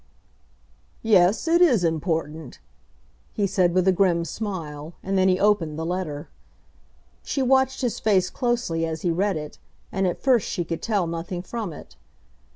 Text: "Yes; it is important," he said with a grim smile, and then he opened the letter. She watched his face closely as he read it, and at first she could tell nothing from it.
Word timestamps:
"Yes; 1.03 1.47
it 1.47 1.61
is 1.61 1.83
important," 1.83 2.57
he 3.33 3.45
said 3.45 3.75
with 3.75 3.87
a 3.87 3.91
grim 3.91 4.25
smile, 4.25 4.95
and 5.03 5.15
then 5.15 5.27
he 5.27 5.39
opened 5.39 5.77
the 5.77 5.85
letter. 5.85 6.27
She 7.23 7.43
watched 7.43 7.81
his 7.81 7.99
face 7.99 8.31
closely 8.31 8.83
as 8.83 9.03
he 9.03 9.11
read 9.11 9.37
it, 9.37 9.59
and 9.91 10.07
at 10.07 10.19
first 10.23 10.49
she 10.49 10.65
could 10.65 10.81
tell 10.81 11.05
nothing 11.05 11.43
from 11.43 11.71
it. 11.71 11.97